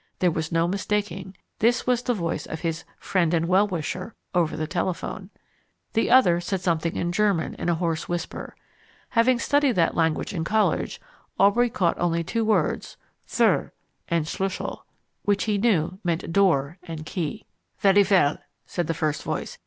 [0.17, 4.57] There was no mistaking this was the voice of his "friend and well wisher" over
[4.57, 5.29] the telephone.
[5.93, 8.55] The other said something in German in a hoarse whisper.
[9.09, 10.99] Having studied that language in college,
[11.39, 13.71] Aubrey caught only two words Thur
[14.07, 14.85] and Schlussel,
[15.21, 17.45] which he knew meant door and key.
[17.77, 19.59] "Very well," said the first voice.